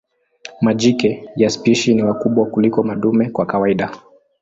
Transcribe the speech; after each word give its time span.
Majike 0.61 1.29
ya 1.35 1.49
spishi 1.49 1.93
ni 1.95 2.03
wakubwa 2.03 2.45
kuliko 2.45 2.83
madume 2.83 3.29
kwa 3.29 3.45
kawaida. 3.45 3.97